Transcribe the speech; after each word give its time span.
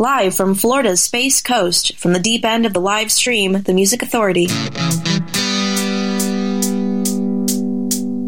Live 0.00 0.32
from 0.34 0.54
Florida's 0.54 1.02
Space 1.02 1.42
Coast, 1.42 1.94
from 1.98 2.14
the 2.14 2.18
deep 2.18 2.42
end 2.42 2.64
of 2.64 2.72
the 2.72 2.80
live 2.80 3.12
stream, 3.12 3.52
The 3.52 3.74
Music 3.74 4.02
Authority. 4.02 4.46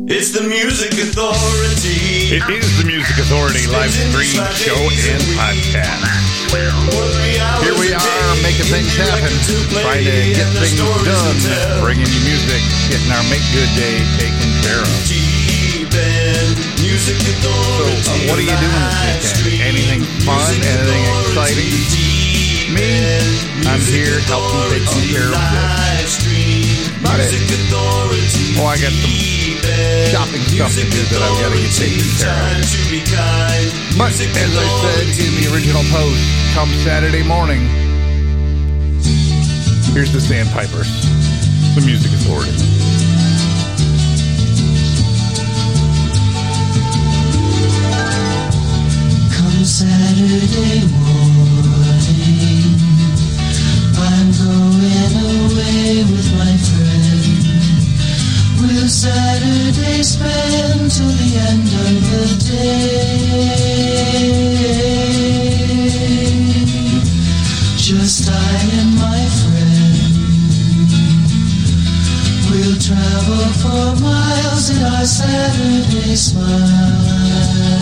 It's 0.05 0.37
the 0.37 0.45
Music 0.45 0.93
Authority. 1.01 2.37
It 2.37 2.45
is 2.53 2.77
the 2.77 2.85
Music 2.85 3.17
Authority 3.17 3.65
live 3.73 3.89
stream 3.89 4.45
show 4.53 4.77
and 4.77 5.25
podcast. 5.33 6.53
Here 7.65 7.73
we 7.81 7.89
are 7.97 8.37
making 8.45 8.69
things 8.69 8.93
happen, 8.93 9.33
trying 9.81 10.05
to 10.05 10.13
get 10.13 10.53
things 10.53 10.77
done, 10.77 11.81
bringing 11.81 12.05
you 12.05 12.21
music, 12.21 12.61
getting 12.93 13.09
our 13.17 13.25
Make 13.33 13.49
Good 13.49 13.73
Day 13.81 13.97
taken 14.21 14.53
care 14.61 14.85
of. 14.85 15.13
Music 16.93 17.17
So, 17.17 17.49
uh, 17.49 18.29
what 18.29 18.37
are 18.37 18.45
you 18.45 18.53
doing 18.53 18.85
this 19.17 19.33
weekend? 19.49 19.65
Anything 19.65 20.05
fun? 20.29 20.45
Anything 20.61 21.09
exciting? 21.25 21.73
Me, 22.69 22.85
I'm 23.65 23.81
here 23.81 24.21
helping 24.29 24.77
taking 24.77 25.09
care 25.09 25.33
of 25.33 25.41
this. 25.41 26.21
About 27.01 27.17
it. 27.17 27.33
Oh, 28.61 28.69
I 28.69 28.77
got 28.77 28.93
some 28.93 29.09
shopping 30.13 30.45
stuff 30.53 30.69
to 30.77 30.85
do 30.85 31.01
that 31.17 31.25
I've 31.25 31.41
got 31.41 31.49
to 31.57 31.65
get 31.65 31.73
taken 31.73 32.05
care 32.21 32.29
of. 32.29 32.61
But 33.97 34.13
as 34.13 34.53
I 34.53 34.69
said 34.85 35.17
in 35.17 35.33
the 35.41 35.49
original 35.49 35.81
post, 35.89 36.21
come 36.53 36.69
Saturday 36.85 37.25
morning, 37.25 37.73
here's 39.97 40.13
the 40.13 40.21
Sandpipers, 40.21 40.93
the 41.73 41.81
Music 41.89 42.13
Authority. 42.21 42.92
Saturday 49.65 50.83
morning, 50.91 51.23
I'm 53.95 54.29
going 54.35 55.15
away 55.39 56.03
with 56.03 56.29
my 56.37 56.57
friend. 56.67 57.47
Will 58.61 58.89
Saturday 58.89 60.03
spend 60.03 60.91
till 60.91 61.07
the 61.07 61.39
end 61.49 61.69
of 61.79 61.95
the 62.11 62.27
day? 62.51 62.83
Just 67.77 68.29
I 68.29 68.33
and 68.81 68.95
my 68.97 69.27
friend. 69.39 70.15
We'll 72.51 72.79
travel 72.81 73.47
for 73.63 73.95
miles 74.03 74.71
in 74.71 74.83
our 74.83 75.05
Saturday 75.05 76.17
smiles 76.17 77.82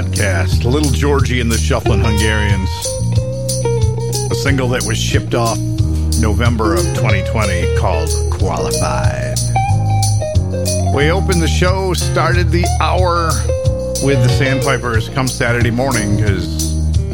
podcast. 0.00 0.64
Little 0.64 0.90
Georgie 0.92 1.40
and 1.40 1.52
the 1.52 1.58
Shuffling 1.58 2.00
Hungarians. 2.00 2.70
A 4.30 4.34
single 4.34 4.68
that 4.68 4.84
was 4.86 4.96
shipped 4.96 5.34
off 5.34 5.58
November 6.20 6.74
of 6.74 6.84
2020 6.96 7.76
called 7.76 8.08
Qualified. 8.32 9.36
We 10.94 11.10
opened 11.10 11.42
the 11.42 11.48
show, 11.48 11.92
started 11.92 12.50
the 12.50 12.64
hour 12.80 13.28
with 14.02 14.22
the 14.22 14.28
Sandpipers 14.28 15.10
come 15.10 15.28
Saturday 15.28 15.70
morning 15.70 16.16
because, 16.16 16.48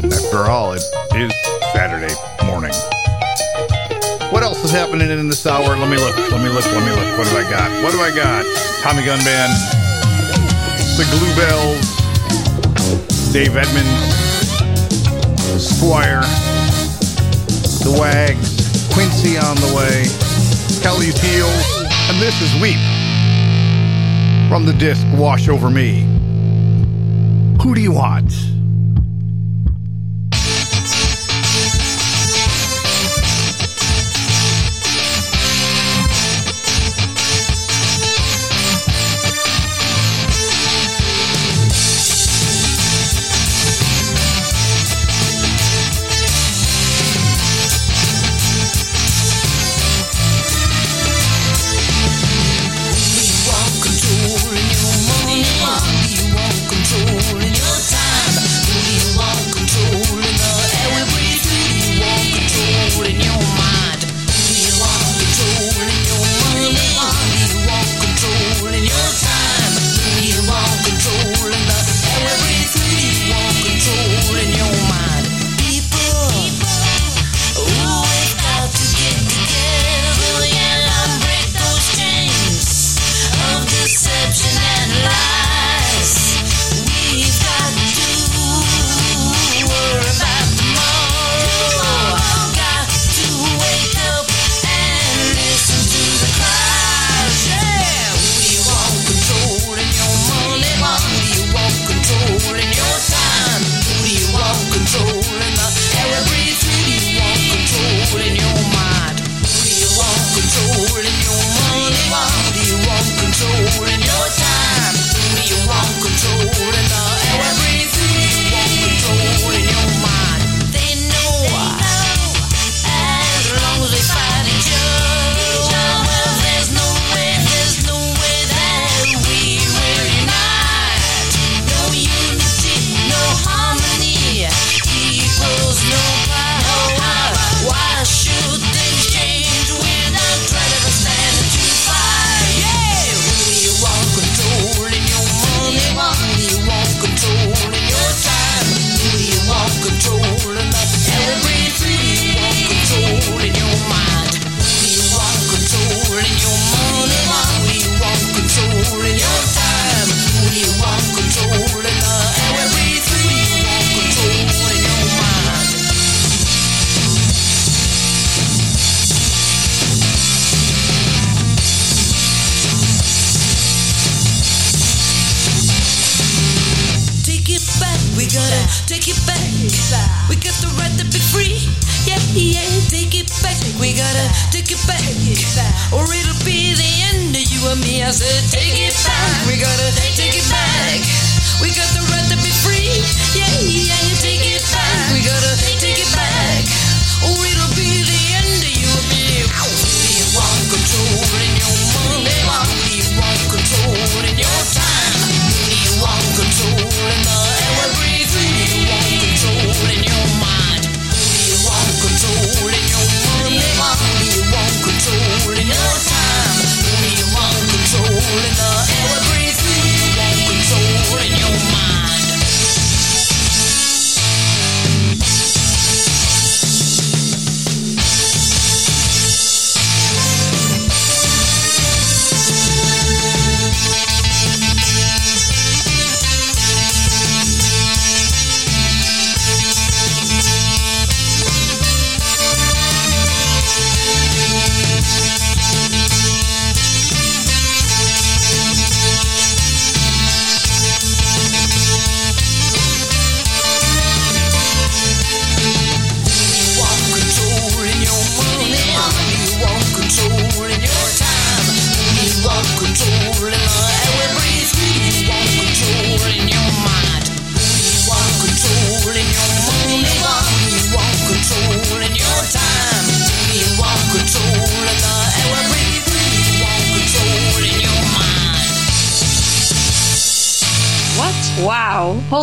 after 0.05 0.49
all, 0.49 0.71
it 0.73 0.81
is 1.15 1.33
Saturday 1.73 2.15
morning. 2.45 2.73
What 4.31 4.43
else 4.43 4.63
is 4.63 4.71
happening 4.71 5.09
in 5.09 5.27
this 5.27 5.45
hour? 5.45 5.75
Let 5.75 5.89
me 5.89 5.97
look, 5.97 6.17
let 6.17 6.41
me 6.41 6.49
look, 6.49 6.65
let 6.65 6.83
me 6.85 6.91
look. 6.91 7.17
What 7.17 7.27
do 7.27 7.37
I 7.37 7.49
got? 7.49 7.83
What 7.83 7.91
do 7.91 7.99
I 7.99 8.15
got? 8.15 8.45
Tommy 8.81 9.05
Gun 9.05 9.19
Band 9.25 9.87
the 10.97 11.05
Glue 11.13 11.35
Bells, 11.37 11.96
Dave 13.37 13.55
Edmunds, 13.55 14.17
Squire, 15.63 16.21
the 17.83 17.95
Wags, 17.99 18.89
Quincy 18.91 19.37
on 19.37 19.55
the 19.57 19.73
way, 19.75 20.05
Kelly's 20.81 21.21
Heels, 21.21 21.85
and 22.09 22.19
this 22.19 22.41
is 22.41 22.51
Weep 22.59 22.79
from 24.49 24.65
the 24.65 24.73
disc 24.73 25.05
Wash 25.13 25.49
Over 25.49 25.69
Me. 25.69 25.99
Who 27.61 27.75
do 27.75 27.81
you 27.81 27.91
want? 27.91 28.26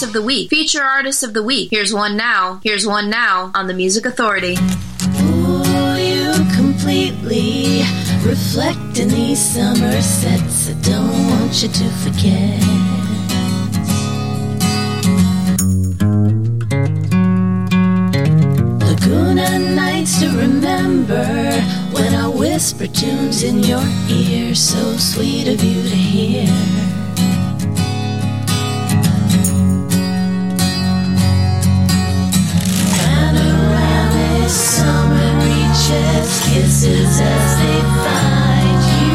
Artist 0.00 0.16
of 0.16 0.22
the 0.22 0.26
Week, 0.26 0.48
Feature 0.48 0.82
artists 0.82 1.22
of 1.22 1.34
the 1.34 1.42
Week. 1.42 1.68
Here's 1.70 1.92
one 1.92 2.16
now. 2.16 2.58
Here's 2.64 2.86
one 2.86 3.10
now 3.10 3.50
on 3.54 3.66
the 3.66 3.74
Music 3.74 4.06
Authority. 4.06 4.56
Ooh, 5.20 5.96
you 5.98 6.32
completely 6.56 7.82
reflect 8.24 8.98
in 8.98 9.08
these 9.08 9.38
summer 9.38 10.00
sets. 10.00 10.70
I 10.70 10.74
don't 10.80 11.28
want 11.28 11.62
you 11.62 11.68
to 11.68 11.90
forget. 12.00 12.62
Laguna 18.86 19.58
nights 19.74 20.18
to 20.20 20.28
remember 20.28 21.26
when 21.92 22.14
I 22.14 22.26
whisper 22.26 22.86
tunes 22.86 23.42
in 23.42 23.62
your 23.62 23.84
ear, 24.08 24.54
so 24.54 24.96
sweet 24.96 25.46
of 25.46 25.62
you 25.62 25.82
to 25.82 25.94
hear. 25.94 26.89
kisses 36.52 37.20
as 37.20 37.50
they 37.60 37.80
find 38.04 38.80
you 38.90 39.12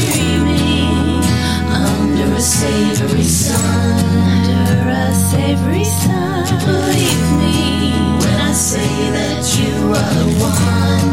dreaming 0.00 1.20
under 1.68 2.28
a 2.34 2.40
savory 2.40 3.24
sun. 3.24 3.92
Under 4.32 4.88
a 4.88 5.12
savory 5.30 5.84
sun. 5.84 6.44
Believe 6.64 7.26
me 7.42 7.92
when 8.20 8.38
I 8.40 8.52
say 8.52 8.92
that 9.18 9.40
you 9.58 9.74
are 10.00 10.12
the 10.20 10.28
one. 10.50 11.12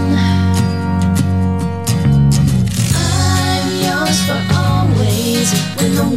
I'm 2.96 3.68
yours 3.88 4.20
for 4.28 4.42
always 4.64 5.48
when 5.76 5.92
the 6.00 6.10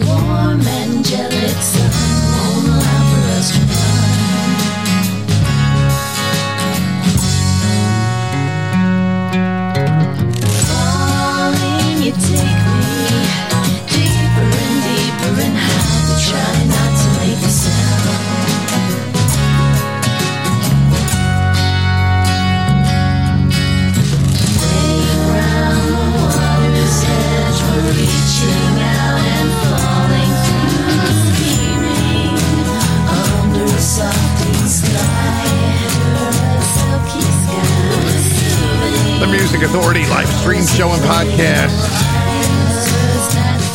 show 40.72 40.88
and 40.88 41.04
podcast. 41.04 41.76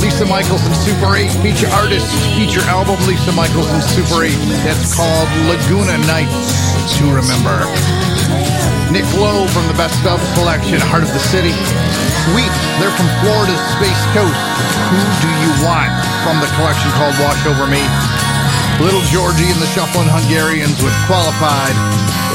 Lisa 0.02 0.26
Mychols 0.26 0.66
and 0.66 0.74
Super 0.74 1.14
8 1.14 1.30
feature 1.46 1.70
artist, 1.78 2.10
feature 2.34 2.66
album 2.66 2.98
Lisa 3.06 3.30
Mychols 3.38 3.70
and 3.70 3.84
Super 3.86 4.26
8. 4.26 4.34
That's 4.66 4.98
called 4.98 5.30
Laguna 5.46 6.02
Nights 6.10 6.98
to 6.98 7.06
Remember. 7.14 7.62
Nick 8.90 9.06
Lowe 9.14 9.46
from 9.54 9.70
the 9.70 9.78
Best 9.78 10.02
of 10.10 10.18
collection, 10.34 10.82
Heart 10.82 11.06
of 11.06 11.14
the 11.14 11.22
City. 11.22 11.54
Sweet, 12.26 12.54
they're 12.82 12.94
from 12.98 13.10
Florida's 13.22 13.62
Space 13.78 14.04
Coast. 14.18 14.42
Who 14.90 14.98
Do 15.22 15.30
You 15.30 15.52
Want 15.70 15.94
from 16.26 16.42
the 16.42 16.50
collection 16.58 16.90
called 16.98 17.14
Wash 17.22 17.46
Over 17.46 17.70
Me. 17.70 18.27
Little 18.78 19.02
Georgie 19.10 19.50
and 19.50 19.58
the 19.58 19.66
Shuffling 19.74 20.06
Hungarians 20.06 20.78
with 20.86 20.94
Qualified. 21.10 21.74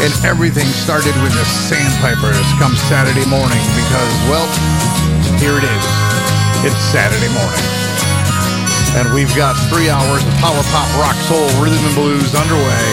And 0.03 0.11
everything 0.27 0.67
started 0.75 1.15
with 1.23 1.31
the 1.39 1.47
Sandpipers 1.47 2.43
come 2.59 2.75
Saturday 2.91 3.23
morning 3.31 3.63
because, 3.79 4.11
well, 4.27 4.51
here 5.39 5.55
it 5.55 5.63
is. 5.63 5.85
It's 6.67 6.83
Saturday 6.91 7.31
morning. 7.31 7.63
And 8.99 9.15
we've 9.15 9.31
got 9.39 9.55
three 9.71 9.87
hours 9.87 10.19
of 10.27 10.35
power 10.43 10.59
pop, 10.75 10.91
rock, 10.99 11.15
soul, 11.31 11.47
rhythm, 11.63 11.79
and 11.79 11.95
blues 11.95 12.35
underway. 12.35 12.87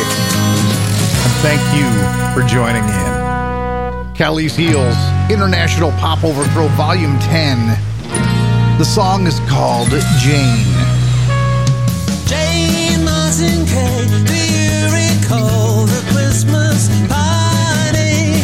And 1.25 1.33
thank 1.41 1.65
you 1.73 1.89
for 2.37 2.45
joining 2.45 2.85
in. 2.85 4.13
Kelly's 4.13 4.53
Heels, 4.53 4.95
International 5.33 5.89
Pop 5.97 6.21
Overthrow 6.23 6.69
Volume 6.77 7.17
10. 7.17 8.77
The 8.77 8.85
song 8.85 9.25
is 9.25 9.41
called 9.49 9.89
Jane. 10.21 10.98
Jane 13.39 13.63
do 14.27 14.35
you 14.35 14.83
recall 14.91 15.85
the 15.85 16.03
Christmas 16.11 16.89
party? 17.07 18.35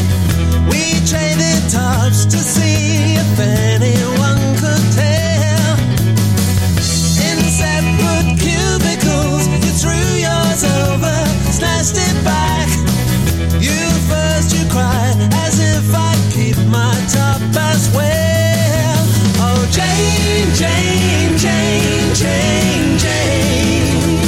We 0.71 1.03
traded 1.03 1.69
tops 1.69 2.23
to 2.23 2.37
see 2.37 3.19
if 3.19 3.37
anyone 3.37 4.39
could 4.55 4.85
tell. 4.95 5.75
In 7.27 7.37
separate 7.43 8.39
cubicles, 8.39 9.43
you 9.67 9.73
threw 9.83 10.07
yours 10.15 10.63
over, 10.63 11.15
snatched 11.51 11.97
it 11.99 12.15
back. 12.23 12.69
You 13.59 13.75
first, 14.07 14.55
you 14.55 14.63
cried 14.71 15.17
as 15.43 15.59
if 15.59 15.93
I'd 15.93 16.23
keep 16.31 16.55
my 16.71 16.95
top 17.11 17.41
as 17.71 17.91
well. 17.93 18.97
Oh, 19.43 19.67
Jane, 19.75 20.55
Jane, 20.55 21.37
Jane, 21.37 22.15
Jane, 22.15 22.97
Jane, 22.97 24.24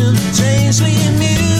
reaction 0.00 0.16
strangely 0.32 1.59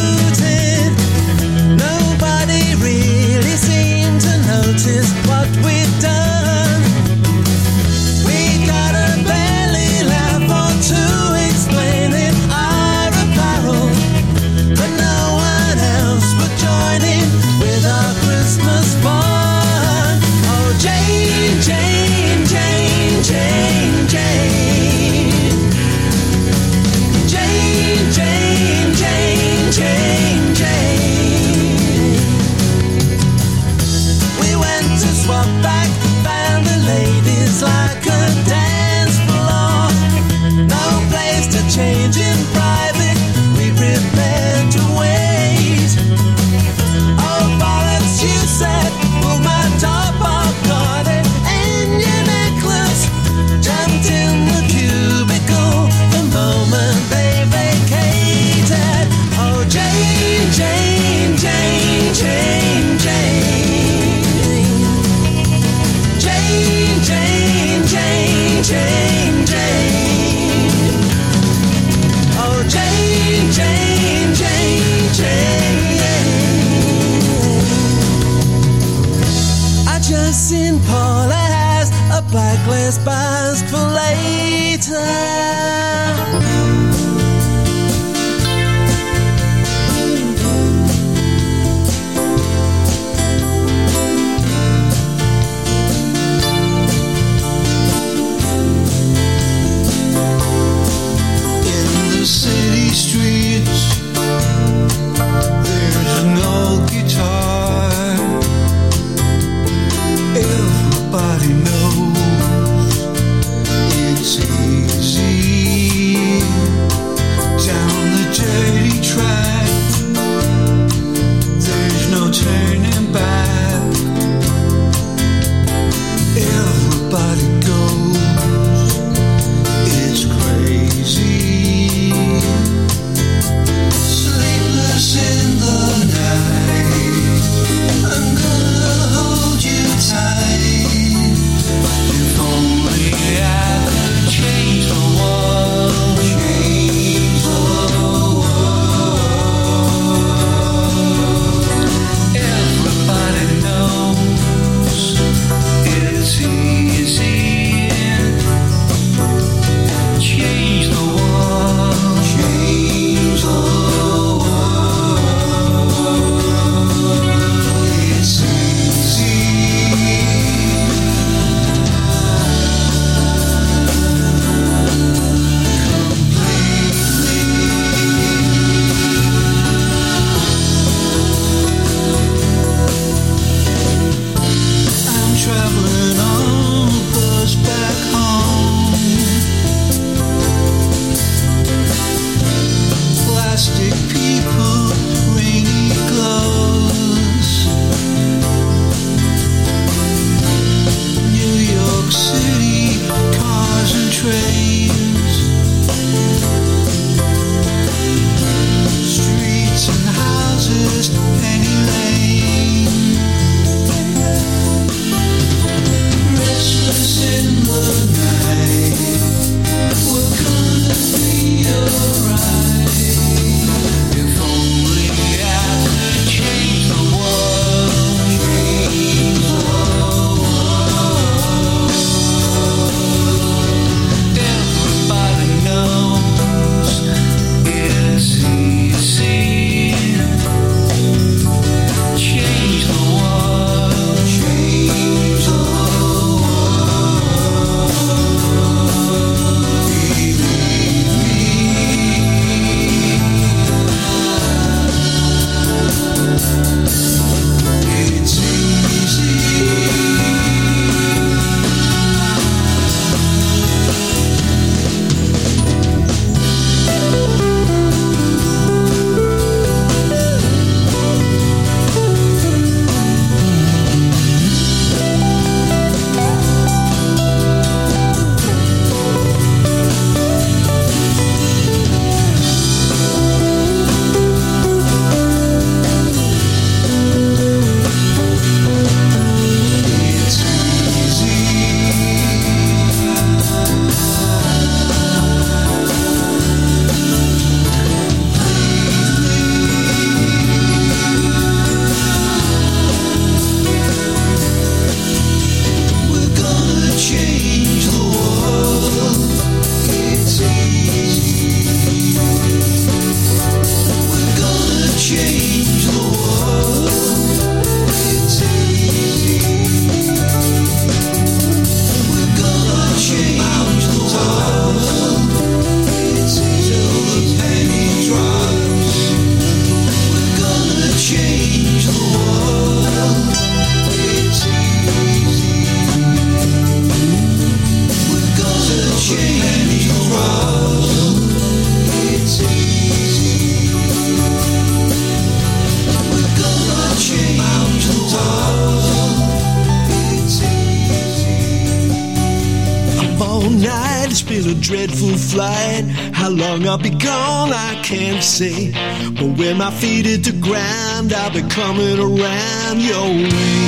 dreadful 354.70 355.16
flight. 355.16 355.82
How 356.14 356.28
long 356.30 356.64
I'll 356.64 356.78
be 356.78 356.90
gone, 356.90 357.52
I 357.52 357.74
can't 357.82 358.22
say. 358.22 358.70
But 359.18 359.36
when 359.36 359.58
my 359.58 359.72
feet 359.72 360.06
hit 360.06 360.22
the 360.22 360.36
ground, 360.40 361.12
I'll 361.12 361.32
be 361.32 361.42
coming 361.50 361.98
around 361.98 362.78
your 362.78 363.08
way. 363.10 363.66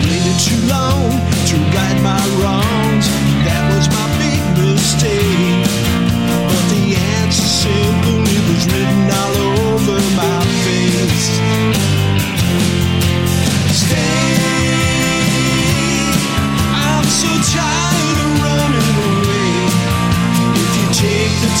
Waited 0.00 0.38
too 0.48 0.60
long 0.72 1.12
to 1.48 1.56
right 1.76 1.98
my 2.00 2.22
wrongs. 2.40 3.06
That 3.44 3.62
was 3.68 3.86
my 3.92 4.06
big 4.16 4.40
mistake. 4.56 5.68
But 6.48 6.64
the 6.72 6.96
answer 7.20 7.48
simply 7.68 8.36
was 8.48 8.62
written 8.72 9.10
all 9.20 9.36
over 9.76 10.00
my 10.16 10.40
face. 10.64 11.59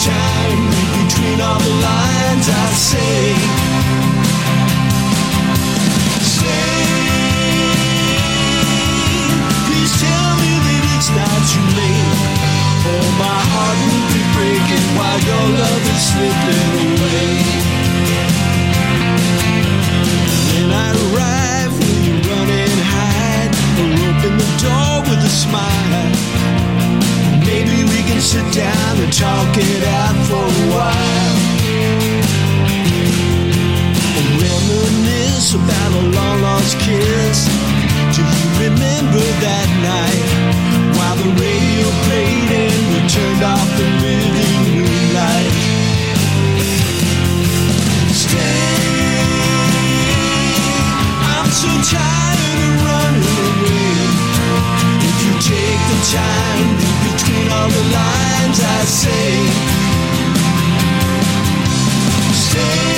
Time, 0.04 0.60
read 0.72 0.90
between 1.04 1.40
all 1.40 1.60
the 1.60 1.74
lines, 1.76 2.46
I 2.48 2.66
say. 2.72 3.20
Stay. 6.24 6.80
Please 9.68 9.92
tell 10.00 10.30
me 10.40 10.52
that 10.64 10.82
it's 10.96 11.10
not 11.12 11.40
too 11.52 11.68
late. 11.76 12.16
My 13.20 13.40
heart 13.52 13.78
will 13.84 14.08
be 14.16 14.24
breaking 14.36 14.86
while 14.96 15.20
your 15.20 15.46
love 15.60 15.84
is 15.92 16.00
slipping 16.08 16.72
away. 16.80 17.32
When 20.48 20.70
I 20.72 20.88
arrive, 20.96 21.72
will 21.76 22.00
you 22.08 22.16
run 22.24 22.48
and 22.48 22.80
hide? 22.96 23.52
Or 23.80 23.88
open 24.08 24.32
the 24.40 24.50
door 24.64 24.92
with 25.04 25.28
a 25.28 25.32
smile? 25.44 26.59
Maybe 27.50 27.82
we 27.82 28.00
can 28.06 28.20
sit 28.20 28.46
down 28.54 28.94
and 29.02 29.12
talk 29.12 29.56
it 29.58 29.82
out 29.82 30.16
for 30.30 30.38
a 30.38 30.64
while. 30.70 31.36
Or 34.18 34.26
reminisce 34.38 35.54
about 35.58 35.90
a 35.98 36.04
long 36.14 36.42
lost 36.42 36.78
kiss. 36.78 37.50
Do 38.14 38.22
you 38.22 38.50
remember 38.62 39.26
that 39.42 39.68
night? 39.82 40.26
While 40.94 41.16
the 41.18 41.30
radio 41.42 41.88
played 42.06 42.50
and 42.54 42.82
we 42.94 42.98
turned 43.10 43.42
off 43.42 43.68
the 43.74 43.88
living 43.98 44.62
room 44.70 45.02
light. 45.18 45.54
Stay. 48.14 48.70
I'm 51.34 51.50
so 51.50 51.70
tired 51.98 52.62
of 52.62 52.78
running 52.86 53.26
away. 53.50 54.06
If 55.02 55.16
you 55.26 55.32
take 55.50 55.82
the 55.90 55.98
time, 56.14 56.89
between 57.30 57.52
all 57.52 57.68
the 57.68 57.84
lines, 57.94 58.58
I 58.60 58.80
say. 58.84 59.30
Stay. 62.34 62.90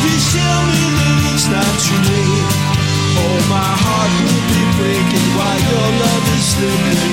Please 0.00 0.26
tell 0.34 0.62
me 0.70 0.82
that 0.98 1.18
it's 1.34 1.46
not 1.50 1.72
too 1.84 2.00
late. 2.10 2.50
Oh, 3.22 3.38
my 3.50 3.72
heart 3.84 4.12
will 4.22 4.44
be 4.54 4.62
breaking 4.78 5.28
while 5.36 5.60
your 5.70 5.88
love 6.02 6.24
is 6.36 6.44
slipping 6.54 7.09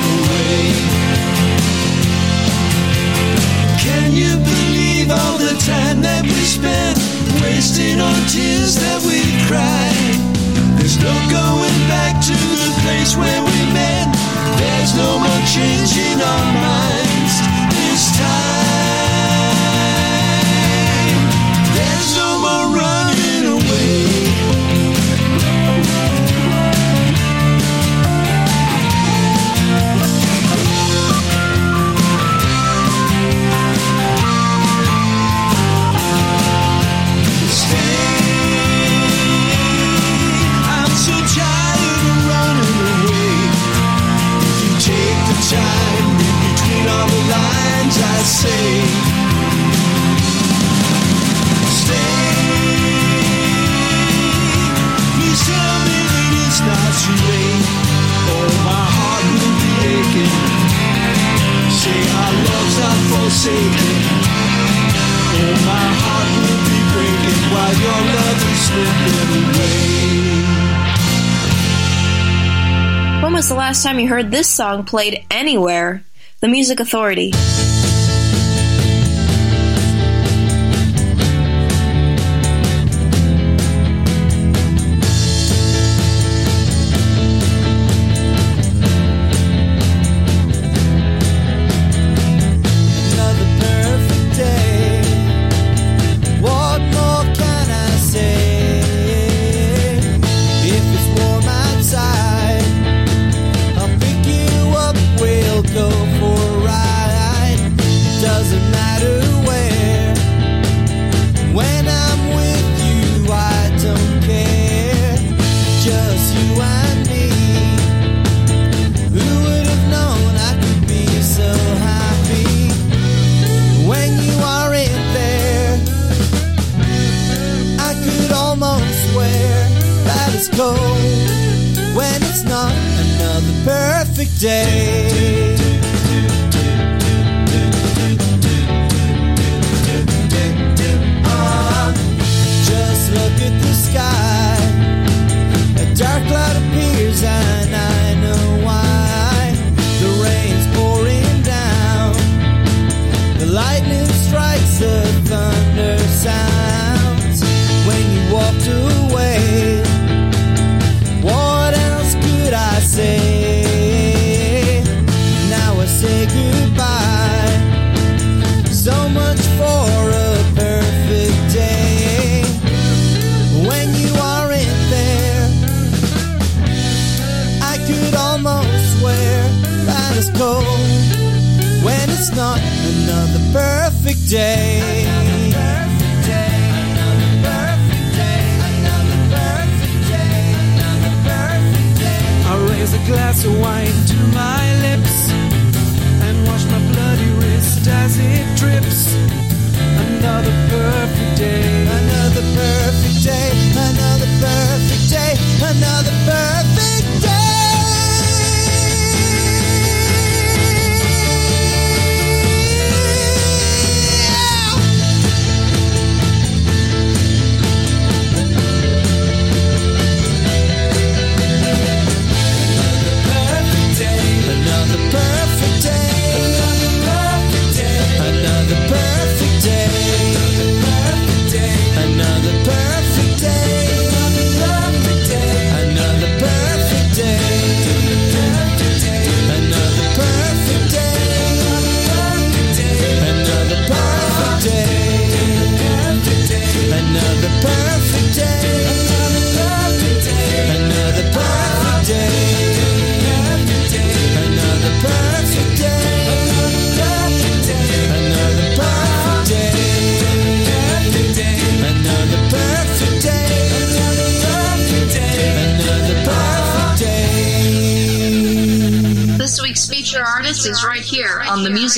heard 74.07 74.31
this 74.31 74.49
song 74.49 74.85
played 74.85 75.25
anywhere? 75.29 76.03
The 76.39 76.47
Music 76.47 76.79
Authority. 76.79 77.31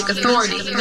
Authority. 0.09 0.73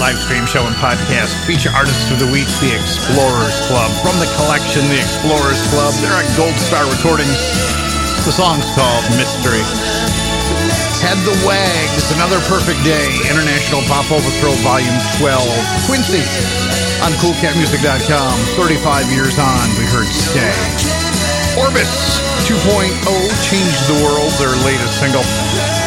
Live 0.00 0.16
stream 0.16 0.48
show 0.48 0.64
and 0.64 0.72
podcast. 0.80 1.36
Feature 1.44 1.68
artists 1.76 2.08
of 2.08 2.16
the 2.16 2.30
week, 2.32 2.48
The 2.64 2.72
Explorers 2.72 3.60
Club. 3.68 3.92
From 4.00 4.16
the 4.16 4.24
collection, 4.40 4.80
The 4.88 4.96
Explorers 4.96 5.60
Club. 5.68 5.92
They're 6.00 6.16
at 6.16 6.24
Gold 6.40 6.56
Star 6.56 6.88
Recordings. 6.88 7.36
The 8.24 8.32
song's 8.32 8.64
called 8.72 9.04
Mystery. 9.20 9.60
Head 11.04 11.20
the 11.28 11.36
Wags, 11.44 12.08
Another 12.16 12.40
Perfect 12.48 12.80
Day, 12.80 13.12
International 13.28 13.84
Pop 13.92 14.08
Overthrow 14.08 14.56
Volume 14.64 14.96
12. 15.20 15.36
Quincy 15.84 16.24
on 17.04 17.12
CoolCatMusic.com. 17.20 18.34
35 18.56 19.12
years 19.12 19.36
on, 19.36 19.64
we 19.76 19.84
heard 19.84 20.08
Stay. 20.08 20.56
Orbis 21.60 22.24
2.0 22.48 22.88
changed 23.44 23.84
the 23.84 24.00
world, 24.00 24.32
their 24.40 24.56
latest 24.64 24.96
single. 24.96 25.24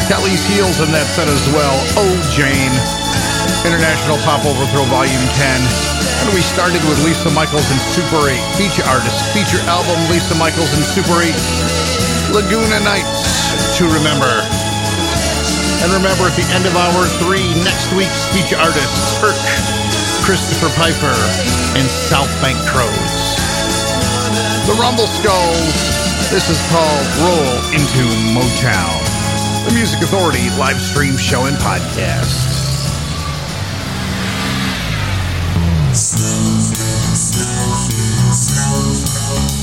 Kelly's 0.06 0.46
Heels 0.46 0.78
in 0.78 0.94
that 0.94 1.10
set 1.10 1.26
as 1.26 1.50
well. 1.50 1.74
Oh, 1.98 2.14
Jane. 2.30 3.03
International 3.64 4.20
Pop 4.28 4.44
Overthrow 4.44 4.84
Volume 4.92 5.24
10. 5.40 5.60
And 6.24 6.28
we 6.36 6.44
started 6.44 6.84
with 6.84 7.00
Lisa 7.00 7.32
Mychols 7.32 7.64
and 7.72 7.80
Super 7.80 8.28
8. 8.28 8.36
Feature 8.60 8.84
artist, 8.84 9.24
feature 9.32 9.60
album 9.64 9.96
Lisa 10.12 10.36
Mychols 10.36 10.68
and 10.76 10.84
Super 10.84 11.16
8. 11.24 11.32
Laguna 12.36 12.80
Nights 12.84 13.76
to 13.80 13.88
remember. 13.88 14.28
And 15.80 15.88
remember 15.96 16.28
at 16.28 16.36
the 16.36 16.44
end 16.52 16.68
of 16.68 16.76
hour 16.76 17.08
three, 17.24 17.44
next 17.64 17.92
week's 17.96 18.28
feature 18.36 18.60
artists, 18.60 19.16
Irk, 19.24 19.36
Christopher 20.24 20.68
Piper, 20.76 21.16
and 21.76 21.88
South 21.88 22.30
Bank 22.44 22.56
Crows. 22.68 23.16
The 24.68 24.76
Rumble 24.76 25.08
Skulls. 25.08 25.76
This 26.32 26.48
is 26.48 26.60
called 26.68 27.06
Roll 27.20 27.52
into 27.72 28.04
Motown. 28.32 29.00
The 29.68 29.74
Music 29.74 30.00
Authority 30.00 30.48
live 30.56 30.80
stream 30.80 31.16
show 31.16 31.44
and 31.44 31.56
podcast. 31.56 32.53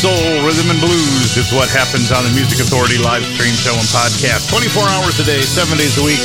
soul, 0.00 0.40
rhythm, 0.48 0.72
and 0.72 0.80
blues 0.80 1.36
is 1.36 1.52
what 1.52 1.68
happens 1.68 2.08
on 2.08 2.24
the 2.24 2.32
Music 2.32 2.56
Authority 2.56 2.96
live 2.96 3.20
stream 3.20 3.52
show 3.52 3.76
and 3.76 3.84
podcast. 3.92 4.48
24 4.48 4.80
hours 4.96 5.20
a 5.20 5.26
day, 5.28 5.44
7 5.44 5.76
days 5.76 6.00
a 6.00 6.04
week. 6.04 6.24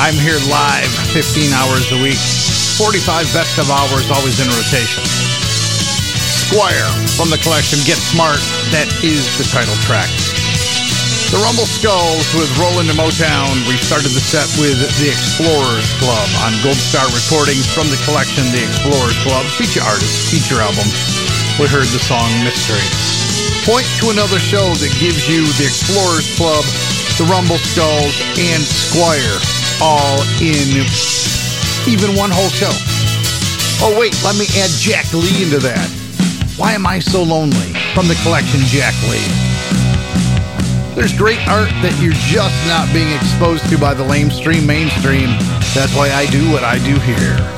I'm 0.00 0.16
here 0.16 0.40
live 0.48 0.88
15 1.12 1.52
hours 1.52 1.92
a 1.92 2.00
week. 2.00 2.16
45 2.80 3.28
best 3.36 3.60
of 3.60 3.68
hours 3.68 4.08
always 4.08 4.40
in 4.40 4.48
rotation. 4.48 5.04
Squire 6.48 6.88
from 7.12 7.28
the 7.28 7.36
collection 7.44 7.76
Get 7.84 8.00
Smart. 8.00 8.40
That 8.72 8.88
is 9.04 9.36
the 9.36 9.44
title 9.44 9.76
track. 9.84 10.08
The 11.28 11.44
Rumble 11.44 11.68
Skulls 11.68 12.24
with 12.32 12.48
Rollin' 12.56 12.88
to 12.88 12.96
Motown. 12.96 13.52
We 13.68 13.76
started 13.76 14.16
the 14.16 14.24
set 14.24 14.48
with 14.56 14.80
The 14.96 15.12
Explorers 15.12 15.92
Club 16.00 16.24
on 16.40 16.56
Gold 16.64 16.80
Star 16.80 17.04
Recordings 17.12 17.68
from 17.68 17.92
the 17.92 18.00
collection 18.08 18.48
The 18.48 18.64
Explorers 18.64 19.20
Club. 19.20 19.44
Feature 19.60 19.84
artist, 19.84 20.32
feature 20.32 20.64
album. 20.64 20.88
We 21.58 21.66
heard 21.66 21.90
the 21.90 21.98
song 21.98 22.30
Mystery. 22.46 22.78
Point 23.66 23.82
to 23.98 24.14
another 24.14 24.38
show 24.38 24.78
that 24.78 24.94
gives 25.02 25.26
you 25.26 25.42
The 25.58 25.66
Explorers 25.66 26.30
Club, 26.38 26.62
The 27.18 27.26
Rumble 27.26 27.58
Skulls, 27.58 28.14
and 28.38 28.62
Squire 28.62 29.42
all 29.82 30.22
in 30.38 30.86
even 31.90 32.14
one 32.14 32.30
whole 32.30 32.54
show. 32.54 32.70
Oh, 33.82 33.90
wait, 33.98 34.14
let 34.22 34.38
me 34.38 34.46
add 34.54 34.70
Jack 34.78 35.10
Lee 35.10 35.42
into 35.42 35.58
that. 35.58 35.90
Why 36.54 36.78
Am 36.78 36.86
I 36.86 37.00
So 37.00 37.24
Lonely? 37.24 37.74
From 37.90 38.06
the 38.06 38.14
collection 38.22 38.62
Jack 38.70 38.94
Lee. 39.10 39.26
There's 40.94 41.10
great 41.10 41.42
art 41.50 41.74
that 41.82 41.98
you're 41.98 42.14
just 42.30 42.54
not 42.70 42.86
being 42.94 43.10
exposed 43.18 43.68
to 43.70 43.78
by 43.78 43.94
the 43.94 44.04
lamestream 44.04 44.62
mainstream. 44.64 45.34
That's 45.74 45.90
why 45.98 46.10
I 46.14 46.30
do 46.30 46.52
what 46.52 46.62
I 46.62 46.78
do 46.86 46.94
here. 47.02 47.57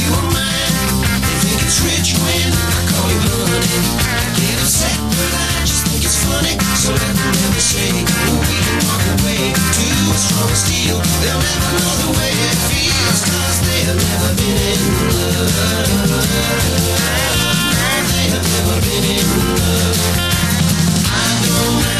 You 0.00 0.10
are 0.16 0.28
mine. 0.32 0.74
They 1.24 1.36
think 1.44 1.60
it's 1.62 1.78
rich 1.84 2.16
when 2.16 2.48
I 2.50 2.70
call 2.88 3.08
you. 3.12 3.36
I 4.00 4.24
get 4.36 4.56
upset, 4.64 4.96
but 4.96 5.32
I 5.36 5.64
just 5.68 5.84
think 5.86 6.02
it's 6.04 6.18
funny. 6.24 6.54
So 6.80 6.90
let 6.92 7.14
them 7.14 7.32
never 7.36 7.60
say 7.60 7.92
we 7.92 8.02
can 8.04 8.78
walk 8.88 9.04
away 9.20 9.60
steel. 10.54 10.98
They'll 11.22 11.40
never 11.40 11.70
know 11.78 11.94
the 12.02 12.10
way 12.18 12.32
it 12.32 12.58
feels, 12.68 13.20
cause 13.24 13.58
they 13.66 13.80
have 13.88 13.96
never 13.96 14.30
been 14.36 14.56
in 14.72 14.82
love. 15.14 15.50
They 18.10 18.26
have 18.34 18.46
never 18.54 18.76
been 18.84 19.04
in 19.16 19.26
love. 19.56 19.98
I 21.06 21.28
don't 21.46 21.99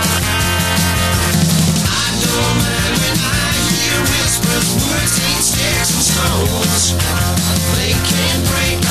They 7.75 7.93
can't 7.93 8.47
break 8.47 8.90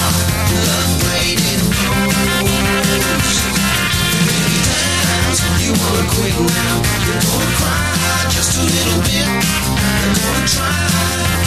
you 5.91 5.97
wanna 5.97 6.11
quit 6.15 6.35
now. 6.39 6.77
You're 7.07 7.19
gonna 7.19 7.51
cry 7.59 8.31
just 8.31 8.59
a 8.59 8.63
little 8.63 9.01
bit. 9.03 9.27
They're 9.27 10.15
gonna 10.23 10.47
try 10.47 10.87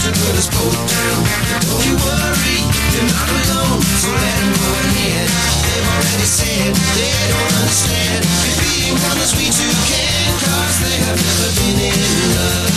to 0.04 0.10
put 0.12 0.36
us 0.36 0.48
both 0.52 0.76
down. 0.76 1.20
Don't 1.64 1.86
you 1.88 1.96
worry, 1.96 2.60
you're 2.92 3.08
not 3.08 3.30
alone. 3.30 3.80
So 4.04 4.10
let 4.12 4.36
them 4.44 4.54
go 4.60 4.70
ahead. 4.84 5.28
They've 5.64 5.88
already 5.96 6.28
said 6.28 6.76
they 6.76 7.14
don't 7.32 7.54
understand. 7.56 8.26
You're 8.44 8.60
being 8.68 8.96
one 9.00 9.18
as 9.24 9.32
we 9.38 9.48
two 9.48 9.72
can. 9.88 10.28
Cause 10.44 10.76
they 10.84 10.98
have 11.08 11.20
never 11.20 11.50
been 11.60 11.80
in 11.80 12.00
love. 12.36 12.72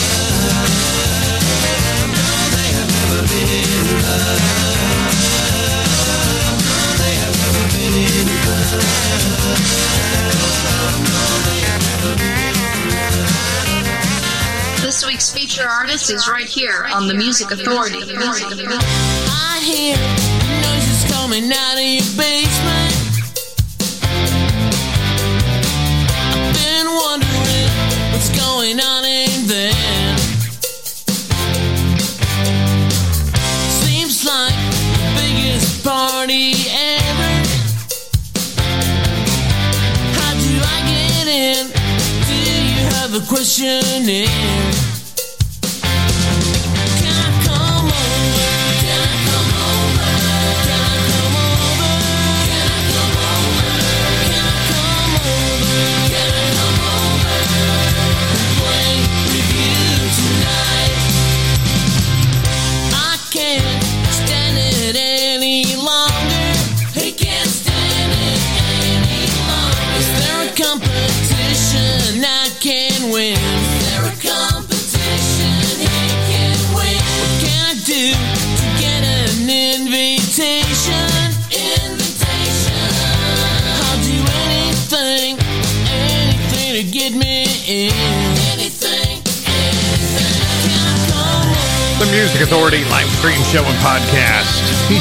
No, 2.15 2.31
they 2.55 2.69
have 2.79 2.89
never 2.95 3.21
been 3.27 3.49
in 3.51 3.87
love. 4.07 5.46
This 14.81 15.05
week's 15.05 15.29
feature 15.31 15.67
artist 15.67 16.11
is 16.11 16.27
right 16.27 16.47
here 16.47 16.87
on 16.93 17.07
the 17.07 17.13
Music 17.13 17.51
Authority. 17.51 17.99
I 17.99 19.61
hear 19.63 19.97
noises 20.61 21.11
coming 21.11 21.51
out 21.51 21.75
of 21.75 21.83
your 21.83 22.03
basement. 22.17 22.76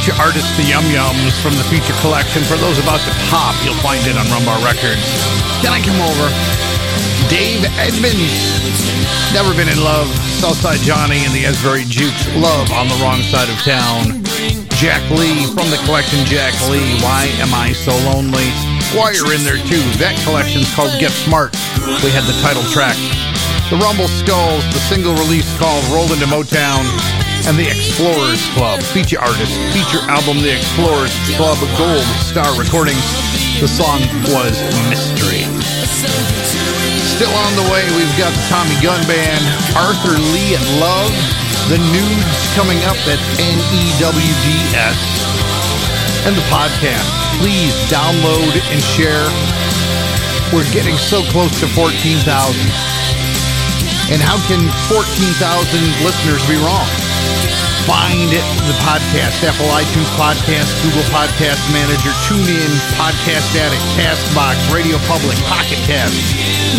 Feature 0.06 0.22
artist 0.22 0.46
The 0.54 0.62
Yum 0.62 0.86
Yums 0.94 1.34
from 1.42 1.58
the 1.58 1.66
feature 1.66 1.90
collection. 1.98 2.38
For 2.46 2.54
those 2.62 2.78
about 2.78 3.02
to 3.02 3.10
pop, 3.26 3.58
you'll 3.66 3.74
find 3.82 3.98
it 4.06 4.14
on 4.14 4.22
Rumbar 4.30 4.54
Records. 4.62 5.02
Can 5.66 5.74
I 5.74 5.82
come 5.82 5.98
over? 5.98 6.30
Dave 7.26 7.66
Edmunds. 7.74 8.38
Never 9.34 9.50
been 9.58 9.66
in 9.66 9.82
love. 9.82 10.06
Southside 10.38 10.78
Johnny 10.86 11.26
and 11.26 11.34
the 11.34 11.42
Asbury 11.42 11.82
Jukes. 11.90 12.22
Love 12.38 12.70
on 12.70 12.86
the 12.86 12.94
wrong 13.02 13.18
side 13.26 13.50
of 13.50 13.58
town. 13.66 14.22
Jack 14.78 15.02
Lee 15.10 15.42
from 15.50 15.66
the 15.74 15.80
collection 15.82 16.22
Jack 16.30 16.54
Lee. 16.70 17.02
Why 17.02 17.26
am 17.42 17.50
I 17.50 17.74
so 17.74 17.90
lonely? 18.06 18.46
Squire 18.94 19.34
in 19.34 19.42
there 19.42 19.58
too. 19.66 19.82
That 19.98 20.14
collection's 20.22 20.70
called 20.78 20.94
Get 21.02 21.10
Smart. 21.10 21.50
We 22.06 22.14
had 22.14 22.22
the 22.30 22.38
title 22.46 22.62
track. 22.70 22.94
The 23.74 23.76
Rumble 23.82 24.06
Skulls, 24.06 24.62
the 24.70 24.78
single 24.86 25.18
release 25.18 25.50
called 25.58 25.82
Rolled 25.90 26.14
into 26.14 26.30
Motown, 26.30 26.86
and 27.46 27.54
the 27.54 27.66
Explorers 27.70 28.42
Club, 28.58 28.82
feature 28.82 29.22
artist, 29.22 29.54
feature 29.70 30.02
album 30.10 30.42
The 30.42 30.50
Explorers 30.50 31.14
Club 31.38 31.54
Gold 31.78 32.02
Star 32.18 32.50
Recordings. 32.58 33.06
The 33.62 33.70
song 33.70 34.02
was 34.34 34.58
Mystery. 34.90 35.46
Still 37.06 37.30
on 37.30 37.52
the 37.54 37.66
way, 37.70 37.86
we've 37.94 38.16
got 38.18 38.34
the 38.34 38.44
Tommy 38.50 38.74
Gunn 38.82 38.98
Band, 39.06 39.38
Arthur 39.78 40.18
Lee 40.34 40.58
and 40.58 40.66
Love, 40.82 41.14
the 41.70 41.78
Nudes 41.94 42.42
coming 42.58 42.82
up 42.90 42.98
at 43.06 43.22
NEWDS, 43.38 45.00
and 46.26 46.34
the 46.34 46.46
podcast. 46.50 47.06
Please 47.38 47.78
download 47.86 48.58
and 48.74 48.82
share. 48.98 49.30
We're 50.50 50.66
getting 50.74 50.98
so 50.98 51.22
close 51.30 51.54
to 51.62 51.70
14,000. 51.70 52.26
And 54.10 54.18
how 54.18 54.38
can 54.50 54.66
14,000 54.90 54.98
listeners 56.02 56.42
be 56.50 56.58
wrong? 56.58 57.05
Find 57.86 58.26
the 58.34 58.76
podcast, 58.82 59.46
Apple 59.46 59.70
iTunes 59.70 60.10
Podcast, 60.18 60.74
Google 60.82 61.06
Podcast 61.14 61.62
Manager, 61.70 62.10
TuneIn, 62.26 62.72
Podcast 62.98 63.54
Addict, 63.54 63.82
CastBox, 63.94 64.58
Radio 64.74 64.98
Public, 65.06 65.38
Pocket 65.46 65.78
Cast, 65.86 66.18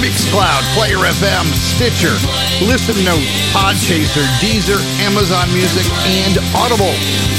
Mixcloud, 0.03 0.61
Player 0.75 0.99
FM, 0.99 1.47
Stitcher, 1.55 2.11
Listen 2.67 2.99
Notes, 3.07 3.23
Podchaser, 3.55 4.27
Deezer, 4.43 4.83
Amazon 5.07 5.47
Music, 5.55 5.87
and 6.11 6.35
Audible. 6.51 6.91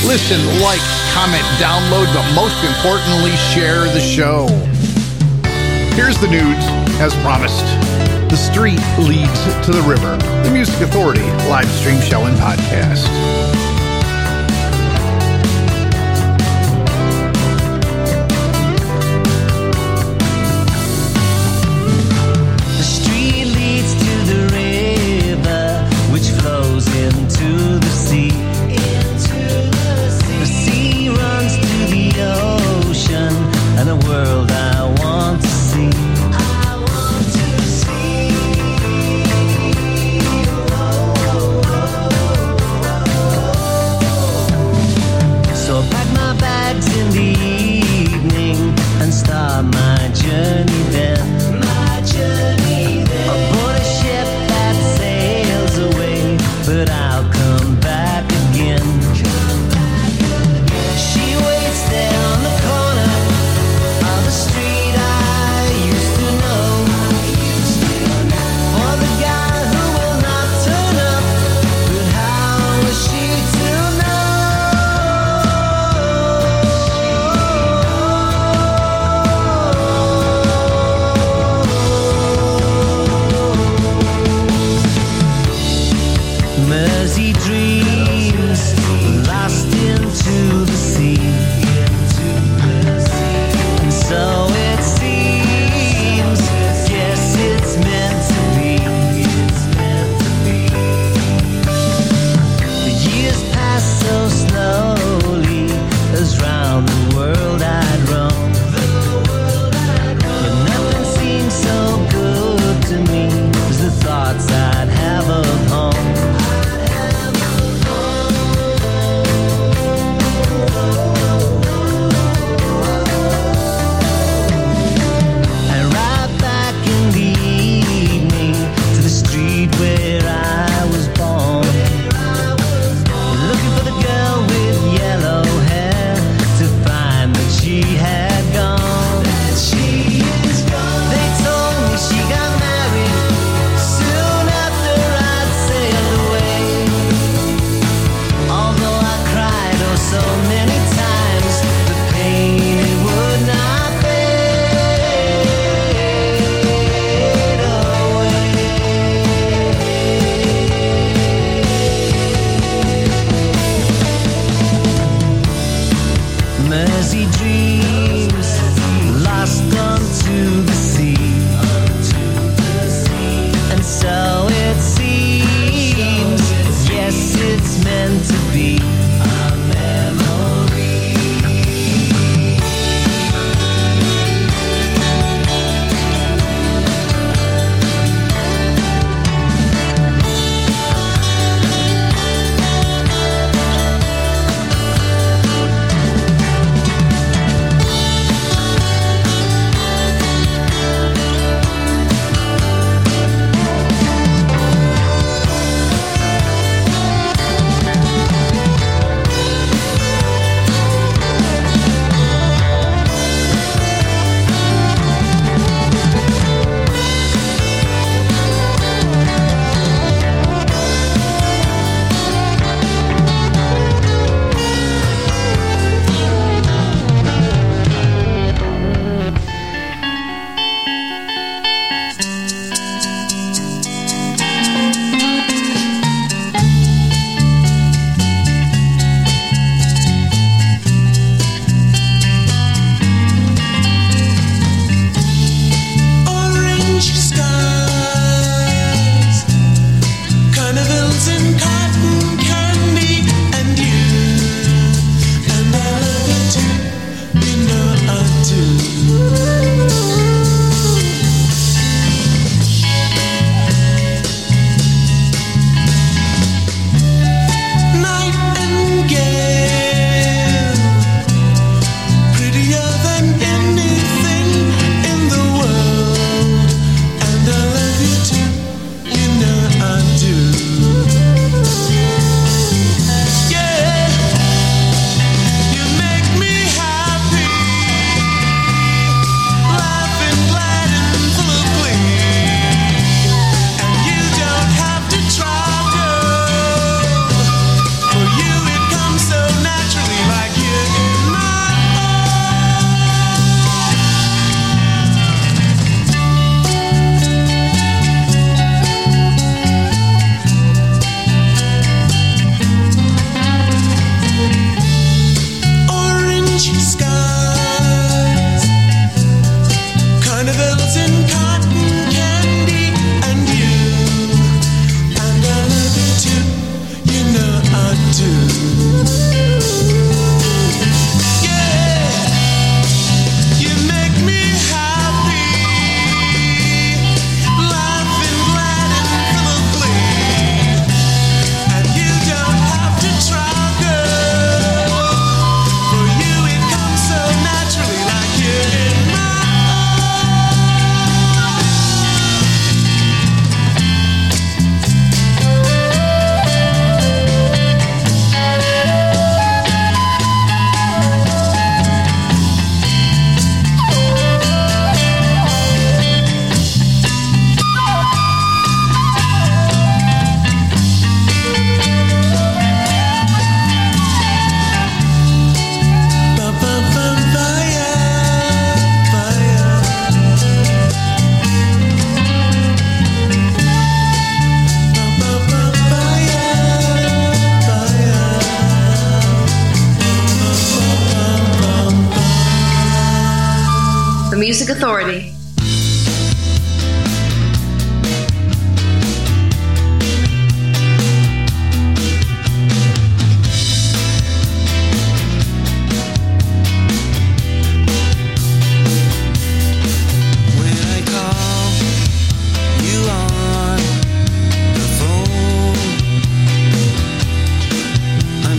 Listen, 0.08 0.40
like, 0.64 0.80
comment, 1.12 1.44
download, 1.60 2.08
but 2.16 2.24
most 2.32 2.56
importantly, 2.64 3.36
share 3.52 3.84
the 3.92 4.00
show. 4.00 4.48
Here's 5.92 6.16
the 6.18 6.28
news, 6.28 6.64
as 7.04 7.14
promised 7.20 8.17
street 8.52 8.80
leads 8.98 9.44
to 9.66 9.72
the 9.72 9.84
river. 9.86 10.16
The 10.44 10.50
Music 10.50 10.80
Authority 10.80 11.22
live 11.48 11.68
stream 11.68 12.00
show 12.00 12.24
and 12.24 12.36
podcast. 12.38 13.37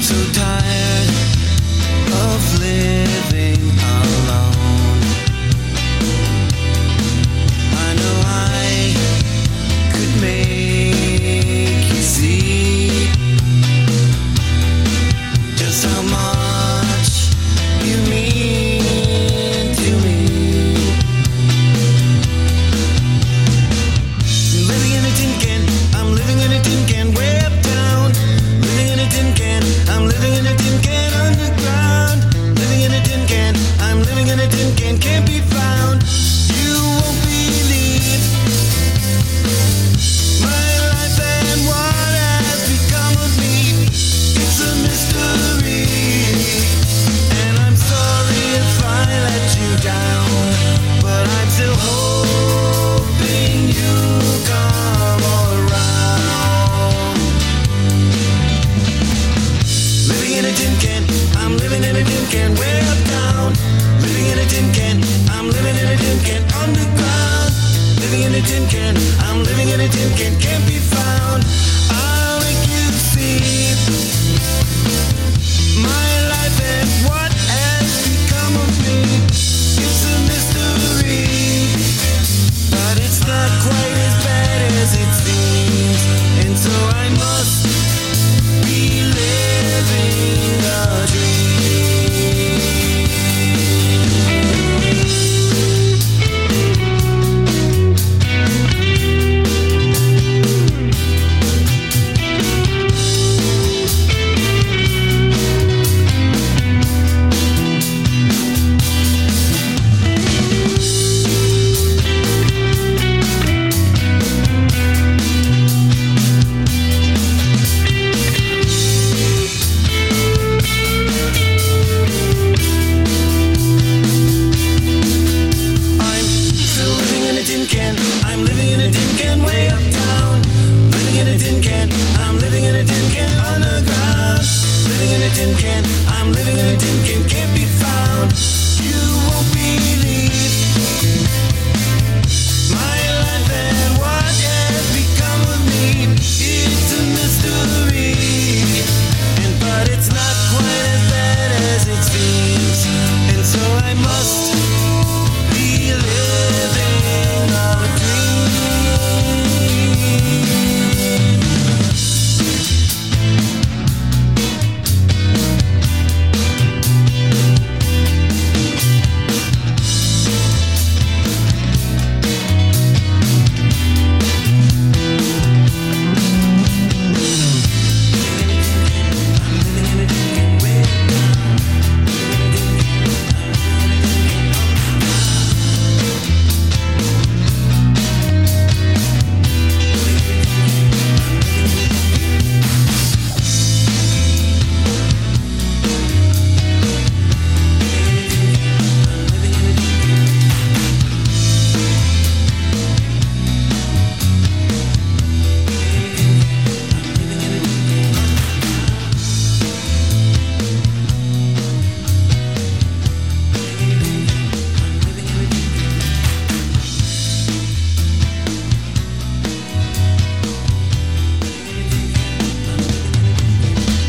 so 0.09 0.38